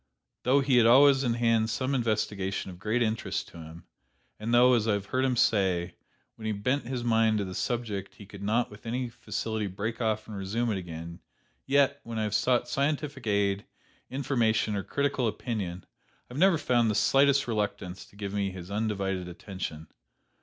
[0.41, 3.83] Though he had always in hand some investigation of great interest to him,
[4.39, 5.93] and though, as I have heard him say,
[6.37, 10.01] when he bent his mind to the subject he could not with any facility break
[10.01, 11.19] off and resume it again,
[11.67, 13.67] yet, when I have sought scientific aid,
[14.09, 15.85] information or critical opinion,
[16.31, 19.85] I never found the slightest reluctance to give me his undivided attention.